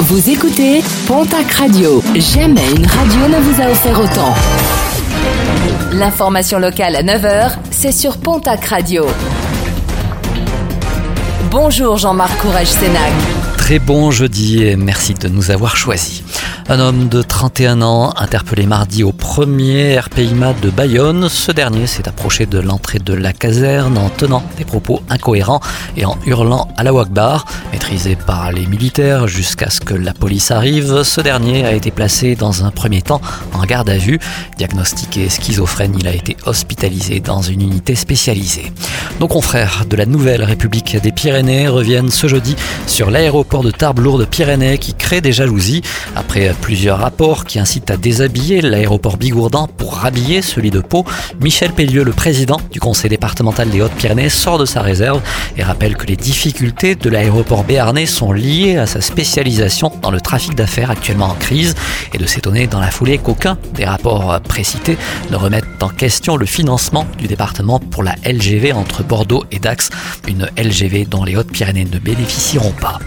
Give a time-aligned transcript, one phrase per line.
[0.00, 2.02] Vous écoutez Pontac Radio.
[2.16, 4.34] Jamais une radio ne vous a offert autant.
[5.92, 9.06] L'information locale à 9h, c'est sur Pontac Radio.
[11.50, 13.12] Bonjour Jean-Marc Courage Sénac.
[13.56, 16.22] Très bon jeudi et merci de nous avoir choisis.
[16.66, 21.28] Un homme de 31 ans interpellé mardi au premier RPIMA de Bayonne.
[21.28, 25.60] Ce dernier s'est approché de l'entrée de la caserne en tenant des propos incohérents
[25.98, 27.44] et en hurlant à la Wakbar.
[27.70, 32.34] Maîtrisé par les militaires jusqu'à ce que la police arrive, ce dernier a été placé
[32.34, 33.20] dans un premier temps
[33.52, 34.18] en garde à vue.
[34.56, 38.72] Diagnostiqué schizophrène, il a été hospitalisé dans une unité spécialisée.
[39.20, 42.56] Nos confrères de la Nouvelle République des Pyrénées reviennent ce jeudi
[42.86, 45.82] sur l'aéroport de Tarbes-Lourdes-Pyrénées qui crée des jalousies
[46.16, 51.04] après plusieurs rapports qui incitent à déshabiller l'aéroport Bigourdan pour rhabiller celui de Pau.
[51.40, 55.20] Michel Pellieu, le président du conseil départemental des Hautes-Pyrénées, sort de sa réserve
[55.56, 60.20] et rappelle que les difficultés de l'aéroport béarnais sont liées à sa spécialisation dans le
[60.20, 61.74] trafic d'affaires actuellement en crise
[62.12, 64.96] et de s'étonner dans la foulée qu'aucun des rapports précités
[65.30, 69.90] ne remettent en question le financement du département pour la LGV entre Bordeaux et Dax,
[70.28, 72.98] une LGV dont les Hautes-Pyrénées ne bénéficieront pas.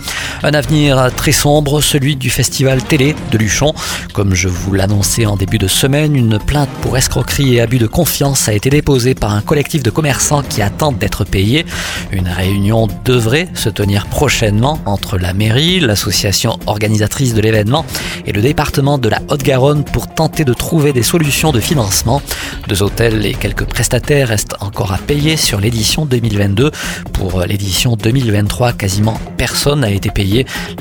[0.43, 3.73] Un avenir très sombre, celui du festival télé de Luchon.
[4.13, 7.87] Comme je vous l'annonçais en début de semaine, une plainte pour escroquerie et abus de
[7.87, 11.65] confiance a été déposée par un collectif de commerçants qui attendent d'être payés.
[12.11, 17.83] Une réunion devrait se tenir prochainement entre la mairie, l'association organisatrice de l'événement
[18.27, 22.21] et le département de la Haute-Garonne pour tenter de trouver des solutions de financement.
[22.67, 26.71] Deux hôtels et quelques prestataires restent encore à payer sur l'édition 2022.
[27.13, 30.26] Pour l'édition 2023, quasiment personne n'a été payé.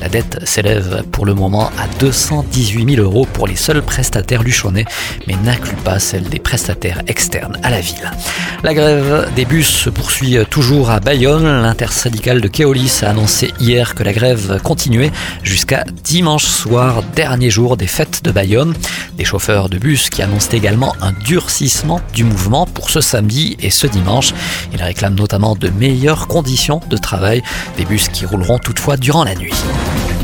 [0.01, 4.85] La dette s'élève pour le moment à 218 000 euros pour les seuls prestataires luchonnais,
[5.27, 8.11] mais n'inclut pas celle des prestataires externes à la ville.
[8.63, 11.45] La grève des bus se poursuit toujours à Bayonne.
[11.63, 17.77] L'intersyndicale de Keolis a annoncé hier que la grève continuait jusqu'à dimanche soir, dernier jour
[17.77, 18.75] des fêtes de Bayonne.
[19.17, 23.71] Des chauffeurs de bus qui annoncent également un durcissement du mouvement pour ce samedi et
[23.71, 24.35] ce dimanche.
[24.73, 27.43] Ils réclament notamment de meilleures conditions de travail,
[27.77, 30.16] des bus qui rouleront toutefois durant la 女性。